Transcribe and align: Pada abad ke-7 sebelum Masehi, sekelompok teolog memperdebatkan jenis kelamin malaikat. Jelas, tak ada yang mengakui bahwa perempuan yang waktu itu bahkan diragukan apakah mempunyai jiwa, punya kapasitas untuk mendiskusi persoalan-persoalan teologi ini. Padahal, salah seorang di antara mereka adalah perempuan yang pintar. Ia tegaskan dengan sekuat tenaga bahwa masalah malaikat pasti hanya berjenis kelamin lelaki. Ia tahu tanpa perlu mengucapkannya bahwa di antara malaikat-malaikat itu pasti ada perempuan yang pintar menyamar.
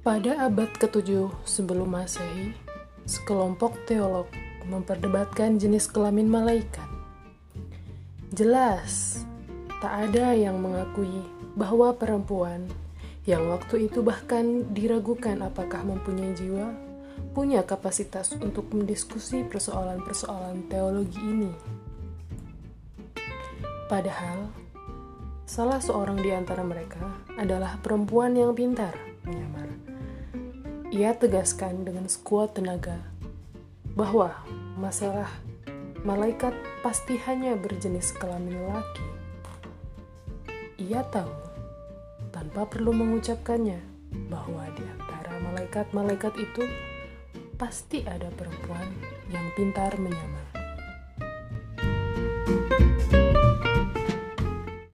Pada 0.00 0.48
abad 0.48 0.72
ke-7 0.80 1.28
sebelum 1.44 1.92
Masehi, 1.92 2.56
sekelompok 3.04 3.84
teolog 3.84 4.32
memperdebatkan 4.64 5.60
jenis 5.60 5.84
kelamin 5.92 6.24
malaikat. 6.24 6.88
Jelas, 8.32 9.20
tak 9.84 10.08
ada 10.08 10.32
yang 10.32 10.56
mengakui 10.56 11.20
bahwa 11.52 11.92
perempuan 11.92 12.64
yang 13.28 13.44
waktu 13.52 13.92
itu 13.92 14.00
bahkan 14.00 14.72
diragukan 14.72 15.36
apakah 15.44 15.84
mempunyai 15.84 16.32
jiwa, 16.32 16.72
punya 17.36 17.60
kapasitas 17.60 18.32
untuk 18.40 18.72
mendiskusi 18.72 19.44
persoalan-persoalan 19.52 20.64
teologi 20.72 21.20
ini. 21.20 21.52
Padahal, 23.84 24.48
salah 25.44 25.76
seorang 25.76 26.24
di 26.24 26.32
antara 26.32 26.64
mereka 26.64 27.04
adalah 27.36 27.76
perempuan 27.84 28.32
yang 28.32 28.56
pintar. 28.56 29.09
Ia 30.90 31.14
tegaskan 31.14 31.86
dengan 31.86 32.10
sekuat 32.10 32.58
tenaga 32.58 32.98
bahwa 33.94 34.34
masalah 34.74 35.30
malaikat 36.02 36.50
pasti 36.82 37.14
hanya 37.30 37.54
berjenis 37.54 38.10
kelamin 38.18 38.58
lelaki. 38.58 39.06
Ia 40.82 41.06
tahu 41.06 41.30
tanpa 42.34 42.66
perlu 42.66 42.90
mengucapkannya 42.90 43.78
bahwa 44.34 44.66
di 44.74 44.82
antara 44.82 45.38
malaikat-malaikat 45.38 46.34
itu 46.42 46.66
pasti 47.54 48.02
ada 48.02 48.26
perempuan 48.34 48.90
yang 49.30 49.46
pintar 49.54 49.94
menyamar. 49.94 50.59